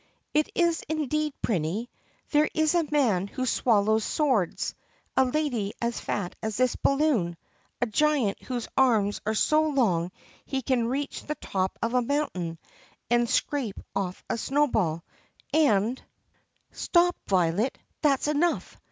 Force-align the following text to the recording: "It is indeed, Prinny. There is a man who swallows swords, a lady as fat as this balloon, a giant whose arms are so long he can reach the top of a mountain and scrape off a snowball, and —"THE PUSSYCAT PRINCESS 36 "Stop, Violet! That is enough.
"It 0.33 0.49
is 0.55 0.81
indeed, 0.89 1.31
Prinny. 1.43 1.87
There 2.31 2.49
is 2.55 2.73
a 2.73 2.89
man 2.91 3.27
who 3.27 3.45
swallows 3.45 4.03
swords, 4.03 4.73
a 5.15 5.25
lady 5.25 5.73
as 5.79 5.99
fat 5.99 6.35
as 6.41 6.57
this 6.57 6.75
balloon, 6.75 7.37
a 7.79 7.85
giant 7.85 8.41
whose 8.41 8.67
arms 8.75 9.21
are 9.27 9.35
so 9.35 9.61
long 9.67 10.11
he 10.43 10.63
can 10.63 10.87
reach 10.87 11.21
the 11.27 11.35
top 11.35 11.77
of 11.83 11.93
a 11.93 12.01
mountain 12.01 12.57
and 13.11 13.29
scrape 13.29 13.79
off 13.95 14.23
a 14.27 14.39
snowball, 14.39 15.03
and 15.53 15.97
—"THE 16.71 16.71
PUSSYCAT 16.71 16.71
PRINCESS 16.71 16.87
36 16.87 16.89
"Stop, 16.89 17.15
Violet! 17.29 17.77
That 18.01 18.19
is 18.21 18.27
enough. 18.27 18.79